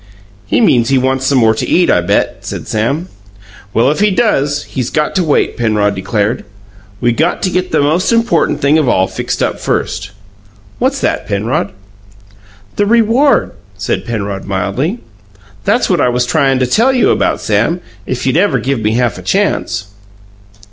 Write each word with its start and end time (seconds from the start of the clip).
"He 0.47 0.61
means 0.61 0.89
he 0.89 0.97
wants 0.97 1.27
some 1.27 1.37
more 1.37 1.53
to 1.53 1.67
eat, 1.69 1.91
I 1.91 2.01
bet," 2.01 2.37
said 2.39 2.67
Sam. 2.67 3.07
"Well, 3.71 3.91
if 3.91 3.99
he 3.99 4.09
does, 4.09 4.63
he's 4.63 4.89
got 4.89 5.13
to 5.13 5.23
wait," 5.23 5.57
Penrod 5.57 5.93
declared. 5.93 6.43
"We 6.99 7.11
got 7.11 7.43
to 7.43 7.51
get 7.51 7.69
the 7.71 7.81
most 7.81 8.11
important 8.11 8.61
thing 8.61 8.79
of 8.79 8.89
all 8.89 9.05
fixed 9.05 9.43
up 9.43 9.59
first." 9.59 10.09
"What's 10.79 10.99
that, 11.01 11.27
Penrod?" 11.27 11.71
"The 12.77 12.87
reward," 12.87 13.51
said 13.77 14.03
Penrod 14.03 14.43
mildly. 14.45 14.97
"That's 15.65 15.87
what 15.87 16.01
I 16.01 16.09
was 16.09 16.25
tryin' 16.25 16.57
to 16.57 16.65
tell 16.65 16.91
you 16.91 17.11
about, 17.11 17.39
Sam, 17.39 17.79
if 18.07 18.25
you'd 18.25 18.37
ever 18.37 18.57
give 18.57 18.79
me 18.79 18.93
half 18.95 19.19
a 19.19 19.21
chance." 19.21 19.85